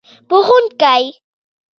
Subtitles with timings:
[0.29, 1.01] پخوونکی